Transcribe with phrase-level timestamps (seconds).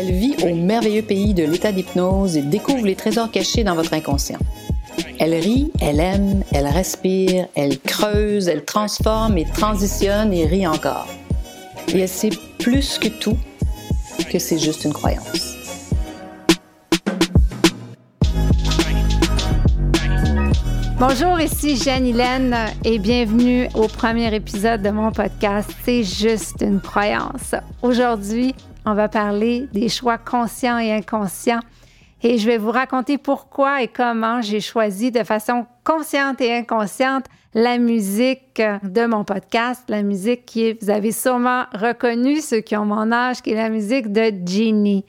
[0.00, 3.92] Elle vit au merveilleux pays de l'état d'hypnose et découvre les trésors cachés dans votre
[3.94, 4.38] inconscient.
[5.18, 11.08] Elle rit, elle aime, elle respire, elle creuse, elle transforme et transitionne et rit encore.
[11.88, 12.30] Et elle sait
[12.60, 13.36] plus que tout
[14.30, 15.56] que c'est juste une croyance.
[21.00, 26.80] Bonjour, ici Jeanne Hélène et bienvenue au premier épisode de mon podcast C'est juste une
[26.80, 27.56] croyance.
[27.82, 28.54] Aujourd'hui,
[28.88, 31.60] on va parler des choix conscients et inconscients
[32.22, 37.26] et je vais vous raconter pourquoi et comment j'ai choisi de façon consciente et inconsciente
[37.54, 42.86] la musique de mon podcast, la musique qui vous avez sûrement reconnue, ceux qui ont
[42.86, 45.04] mon âge, qui est la musique de Genie.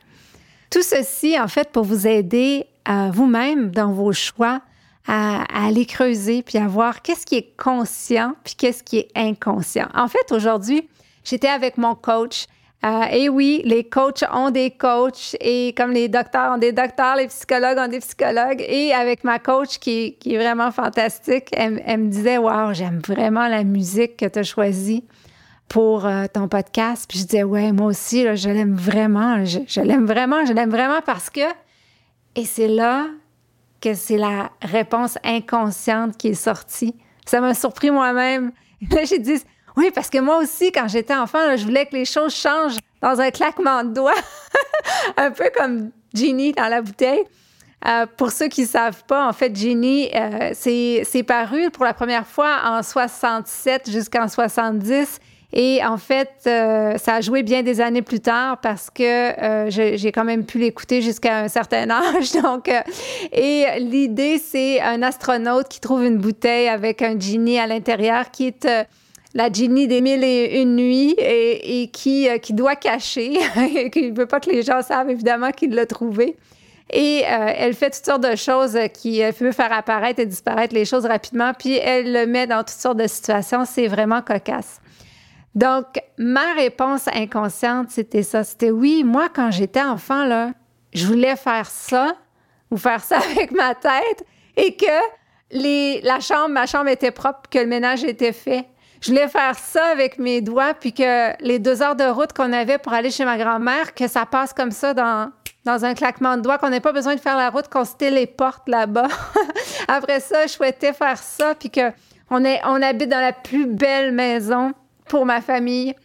[0.70, 4.62] Tout ceci, en fait, pour vous aider à vous-même dans vos choix,
[5.08, 9.88] à, aller creuser puis à voir qu'est-ce qui est conscient puis qu'est-ce qui est inconscient.
[9.96, 10.88] En fait, aujourd'hui,
[11.24, 12.46] j'étais avec mon coach.
[12.86, 17.18] Euh, et oui, les coachs ont des coachs et comme les docteurs ont des docteurs,
[17.18, 18.64] les psychologues ont des psychologues.
[18.66, 23.66] Et avec ma coach qui, est vraiment fantastique, elle, me disait Waouh, j'aime vraiment la
[23.66, 25.04] musique que tu as choisie
[25.68, 27.06] pour euh, ton podcast.
[27.10, 29.44] Puis je disais Ouais, moi aussi, je l'aime vraiment.
[29.44, 30.46] Je, je l'aime vraiment.
[30.46, 31.42] Je l'aime vraiment parce que.
[32.36, 33.08] Et c'est là
[33.82, 36.96] que c'est la réponse inconsciente qui est sortie.
[37.26, 38.52] Ça m'a surpris moi-même.
[38.92, 39.42] Là, j'ai dit,
[39.80, 43.22] oui, parce que moi aussi, quand j'étais enfant, je voulais que les choses changent dans
[43.22, 44.12] un claquement de doigts,
[45.18, 47.24] un peu comme Ginny dans la bouteille.
[47.88, 51.94] Euh, pour ceux qui ne savent pas, en fait, Ginny, euh, c'est paru pour la
[51.94, 55.22] première fois en 67 jusqu'en 70.
[55.54, 59.70] Et en fait, euh, ça a joué bien des années plus tard parce que euh,
[59.70, 62.34] j'ai quand même pu l'écouter jusqu'à un certain âge.
[62.34, 62.70] Donc,
[63.32, 68.48] et l'idée, c'est un astronaute qui trouve une bouteille avec un genie à l'intérieur qui
[68.48, 68.68] est
[69.34, 73.38] la Ginny des mille et une nuits et, qui, qui doit cacher,
[73.94, 76.36] qui ne veut pas que les gens savent évidemment qu'il l'a trouvé.
[76.92, 81.06] Et elle fait toutes sortes de choses qui veut faire apparaître et disparaître les choses
[81.06, 83.64] rapidement, puis elle le met dans toutes sortes de situations.
[83.66, 84.82] C'est vraiment cocasse.
[85.56, 85.86] Donc,
[86.18, 88.44] ma réponse inconsciente, c'était ça.
[88.44, 90.54] C'était oui, moi, quand j'étais enfant, là,
[90.94, 92.16] je voulais faire ça
[92.72, 94.26] ou faire ça avec ma tête
[94.58, 98.66] et que la chambre, ma chambre était propre, que le ménage était fait.
[99.02, 102.52] Je voulais faire ça avec mes doigts, puis que les deux heures de route qu'on
[102.52, 105.32] avait pour aller chez ma grand-mère, que ça passe comme ça dans,
[105.64, 107.96] dans un claquement de doigts, qu'on n'ait pas besoin de faire la route, qu'on se
[107.96, 109.08] téléporte là-bas.
[109.88, 111.94] Après ça, je souhaitais faire ça, puis qu'on
[112.30, 114.74] on habite dans la plus belle maison
[115.08, 115.96] pour ma famille.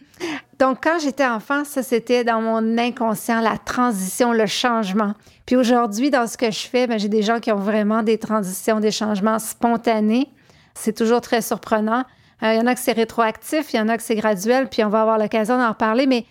[0.57, 5.13] Donc, quand j'étais enfant, ça, c'était dans mon inconscient, la transition, le changement.
[5.45, 8.17] Puis aujourd'hui, dans ce que je fais, ben, j'ai des gens qui ont vraiment des
[8.17, 10.29] transitions, des changements spontanés.
[10.73, 12.03] C'est toujours très surprenant.
[12.43, 14.67] Euh, il y en a que c'est rétroactif, il y en a que c'est graduel,
[14.69, 16.25] puis on va avoir l'occasion d'en reparler, mais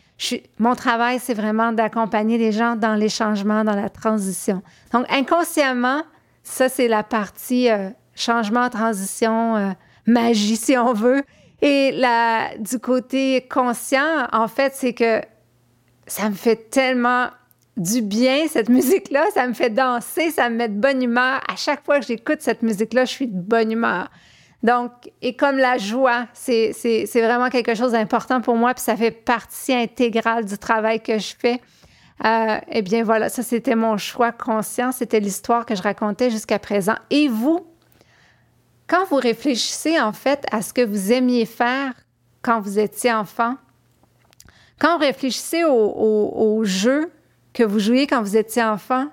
[0.59, 4.63] mon travail, c'est vraiment d'accompagner les gens dans les changements, dans la transition.
[4.93, 6.03] Donc, inconsciemment,
[6.43, 9.71] ça, c'est la partie euh, changement, transition, euh,
[10.07, 11.23] magie, si on veut.
[11.63, 11.99] Et
[12.59, 15.23] du côté conscient, en fait, c'est que
[16.07, 17.29] ça me fait tellement
[17.77, 19.25] du bien, cette musique-là.
[19.33, 21.41] Ça me fait danser, ça me met de bonne humeur.
[21.49, 24.11] À chaque fois que j'écoute cette musique-là, je suis de bonne humeur.
[24.65, 26.73] Donc, et comme la joie, c'est
[27.15, 31.35] vraiment quelque chose d'important pour moi, puis ça fait partie intégrale du travail que je
[31.39, 31.61] fais.
[32.25, 34.91] Euh, eh bien, voilà, ça, c'était mon choix conscient.
[34.91, 36.95] C'était l'histoire que je racontais jusqu'à présent.
[37.11, 37.67] Et vous,
[38.87, 41.93] quand vous réfléchissez en fait à ce que vous aimiez faire
[42.41, 43.57] quand vous étiez enfant,
[44.79, 47.11] quand vous réfléchissez aux, jeux
[47.53, 49.09] que vous jouiez quand vous étiez enfant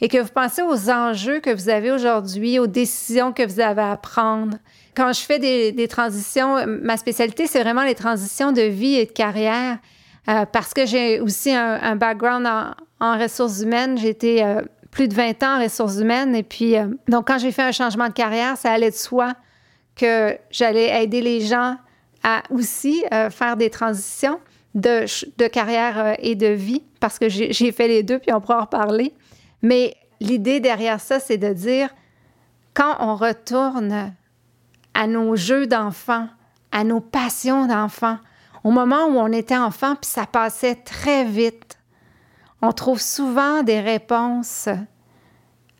[0.00, 3.82] et que vous pensez aux enjeux que vous avez aujourd'hui, aux décisions que vous avez
[3.82, 4.56] à prendre,
[4.98, 9.12] quand je fais des, transitions, ma spécialité, c'est vraiment les transitions de vie et de
[9.12, 9.78] carrière.
[10.28, 12.46] Euh, parce que j'ai aussi un, background
[13.00, 13.96] en, ressources humaines.
[13.96, 16.34] J'ai été euh, plus de 20 ans en ressources humaines.
[16.34, 19.34] Et puis, euh, donc, quand j'ai fait un changement de carrière, ça allait de soi
[19.94, 21.76] que j'allais aider les gens
[22.24, 24.40] à aussi faire des transitions
[24.74, 25.04] de,
[25.38, 28.62] de carrière et de vie, parce que j'ai fait les deux, puis on pourra en
[28.62, 29.14] reparler.
[29.62, 31.90] Mais l'idée derrière ça, c'est de dire,
[32.74, 34.12] quand on retourne
[34.94, 36.28] à nos jeux d'enfants,
[36.72, 38.18] à nos passions d'enfants,
[38.64, 41.78] au moment où on était enfant, puis ça passait très vite,
[42.60, 44.68] on trouve souvent des réponses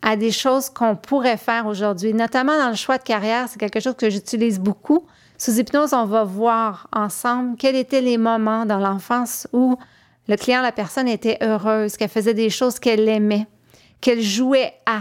[0.01, 3.49] à des choses qu'on pourrait faire aujourd'hui, notamment dans le choix de carrière.
[3.49, 5.05] C'est quelque chose que j'utilise beaucoup.
[5.39, 9.77] Sous hypnose, on va voir ensemble quels étaient les moments dans l'enfance où
[10.29, 13.47] le client, la personne était heureuse, qu'elle faisait des choses qu'elle aimait,
[14.01, 15.01] qu'elle jouait à.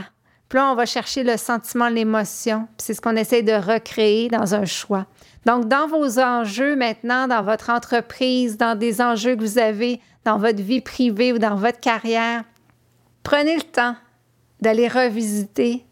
[0.50, 2.68] Puis là, on va chercher le sentiment, l'émotion.
[2.78, 5.06] c'est ce qu'on essaie de recréer dans un choix.
[5.46, 10.38] Donc, dans vos enjeux maintenant, dans votre entreprise, dans des enjeux que vous avez dans
[10.38, 12.44] votre vie privée ou dans votre carrière,
[13.24, 13.96] prenez le temps
[14.62, 15.87] d'aller revisiter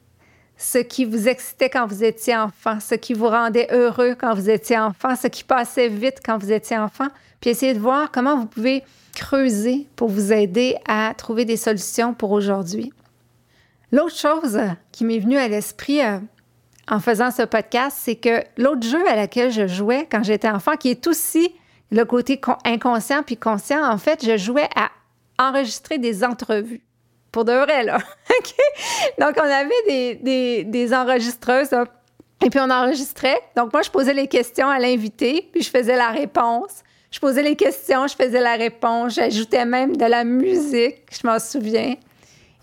[0.58, 4.50] ce qui vous excitait quand vous étiez enfant, ce qui vous rendait heureux quand vous
[4.50, 7.08] étiez enfant, ce qui passait vite quand vous étiez enfant,
[7.42, 12.14] puis essayez de voir comment vous pouvez creuser pour vous aider à trouver des solutions
[12.14, 12.92] pour aujourd'hui.
[13.92, 14.60] L'autre chose
[14.92, 16.20] qui m'est venue à l'esprit euh,
[16.90, 20.76] en faisant ce podcast, c'est que l'autre jeu à laquelle je jouais quand j'étais enfant,
[20.76, 21.50] qui est aussi
[21.92, 24.90] le côté inconscient puis conscient, en fait, je jouais à
[25.38, 26.85] enregistrer des entrevues.
[27.36, 27.98] Pour de vrai, là.
[29.20, 30.16] Donc, on avait
[30.64, 31.68] des, enregistreuses,
[32.42, 33.38] et puis on enregistrait.
[33.58, 36.82] Donc, moi, je posais les questions à l'invité, puis je faisais la réponse.
[37.12, 39.16] Je posais les questions, je faisais la réponse.
[39.16, 41.96] J'ajoutais même de la musique, je m'en souviens.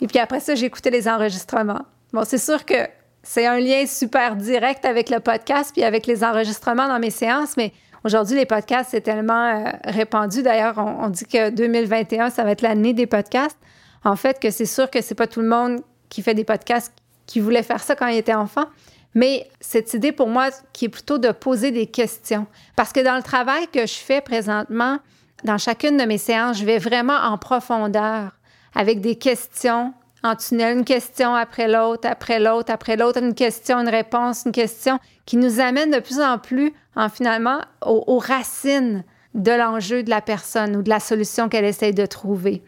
[0.01, 1.85] Et puis après ça, j'écoutais les enregistrements.
[2.15, 2.89] Bon, c'est sûr que
[3.23, 7.59] c'est un lien super direct avec le podcast puis avec les enregistrements dans mes séances,
[7.59, 7.73] mais
[8.05, 10.43] aujourd'hui, les podcasts, c'est tellement euh, répandu.
[10.43, 13.59] D'ailleurs, on, dit que 2021, ça va être l'année des podcasts
[14.05, 16.93] en fait, que c'est sûr que c'est pas tout le monde qui fait des podcasts
[17.27, 18.67] qui voulait faire ça quand il était enfant.
[19.15, 22.47] Mais cette idée pour moi qui est plutôt de poser des questions.
[22.77, 24.99] Parce que dans le travail que je fais présentement,
[25.45, 28.33] dans chacune de mes séances, je vais vraiment en profondeur
[28.75, 29.93] avec des questions
[30.25, 34.53] en tunnel, une question après l'autre, après l'autre, après l'autre, une question, une réponse, une
[34.53, 39.05] question qui nous amène de plus en plus, en finalement, aux racines
[39.35, 42.63] de l'enjeu de la personne ou de la solution qu'elle essaye de trouver.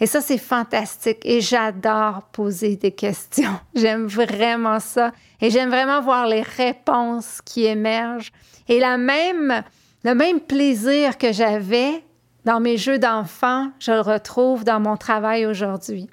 [0.00, 1.20] Et ça, c'est fantastique.
[1.24, 3.60] Et j'adore poser des questions.
[3.74, 5.12] J'aime vraiment ça.
[5.40, 8.32] Et j'aime vraiment voir les réponses qui émergent.
[8.68, 9.62] Et la même,
[10.04, 12.02] le même plaisir que j'avais
[12.44, 16.08] dans mes jeux d'enfants, je le retrouve dans mon travail aujourd'hui.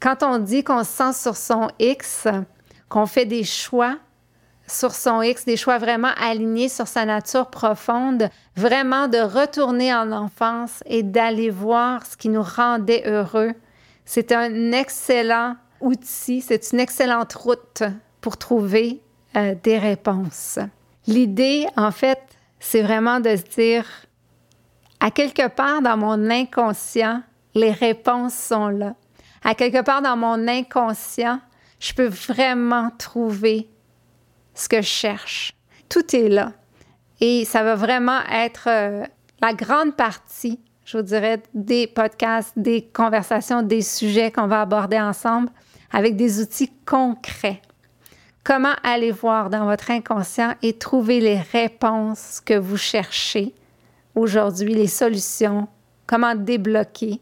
[0.00, 2.26] Quand on dit qu'on se sent sur son X,
[2.88, 3.98] qu'on fait des choix,
[4.72, 10.12] sur son X, des choix vraiment alignés sur sa nature profonde, vraiment de retourner en
[10.12, 13.52] enfance et d'aller voir ce qui nous rendait heureux.
[14.04, 17.82] C'est un excellent outil, c'est une excellente route
[18.20, 19.00] pour trouver
[19.36, 20.58] euh, des réponses.
[21.06, 22.20] L'idée, en fait,
[22.60, 23.84] c'est vraiment de se dire,
[25.00, 27.22] à quelque part dans mon inconscient,
[27.54, 28.94] les réponses sont là.
[29.44, 31.40] À quelque part dans mon inconscient,
[31.80, 33.68] je peux vraiment trouver
[34.54, 35.54] ce que je cherche.
[35.88, 36.52] Tout est là.
[37.20, 39.04] Et ça va vraiment être euh,
[39.40, 44.98] la grande partie, je vous dirais, des podcasts, des conversations, des sujets qu'on va aborder
[44.98, 45.48] ensemble
[45.92, 47.60] avec des outils concrets.
[48.44, 53.54] Comment aller voir dans votre inconscient et trouver les réponses que vous cherchez
[54.14, 55.68] aujourd'hui, les solutions,
[56.06, 57.20] comment débloquer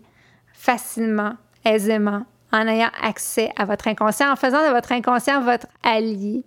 [0.54, 1.34] facilement,
[1.64, 6.44] aisément, en ayant accès à votre inconscient, en faisant de votre inconscient votre allié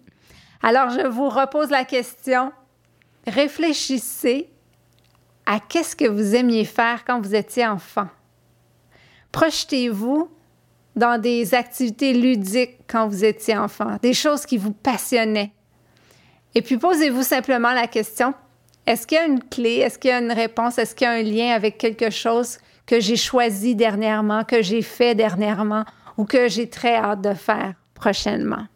[0.64, 2.54] alors, je vous repose la question.
[3.28, 4.50] Réfléchissez
[5.46, 8.08] à qu'est-ce que vous aimiez faire quand vous étiez enfant.
[9.34, 10.30] Projetez-vous
[10.96, 15.52] dans des activités ludiques quand vous étiez enfant, des choses qui vous passionnaient.
[16.56, 18.34] Et puis posez-vous simplement la question,
[18.86, 21.10] est-ce qu'il y a une clé, est-ce qu'il y a une réponse, est-ce qu'il y
[21.10, 25.84] a un lien avec quelque chose que j'ai choisi dernièrement, que j'ai fait dernièrement
[26.16, 28.68] ou que j'ai très hâte de faire prochainement?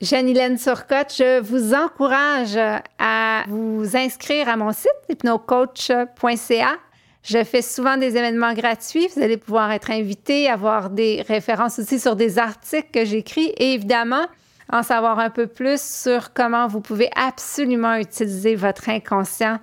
[0.00, 2.58] Jeanne-Hélène Surcotte, je vous encourage
[2.98, 6.76] à vous inscrire à mon site hypnocoach.ca.
[7.22, 9.08] Je fais souvent des événements gratuits.
[9.14, 13.74] Vous allez pouvoir être invité, avoir des références aussi sur des articles que j'écris et
[13.74, 14.26] évidemment
[14.70, 19.58] en savoir un peu plus sur comment vous pouvez absolument utiliser votre inconscient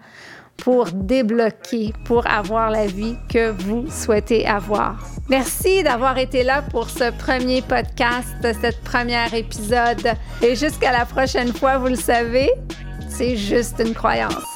[0.62, 4.98] pour débloquer, pour avoir la vie que vous souhaitez avoir.
[5.27, 10.13] Merci d'avoir été là pour ce premier podcast, cette première épisode.
[10.41, 12.50] Et jusqu'à la prochaine fois, vous le savez,
[13.10, 14.50] c'est juste une croyance.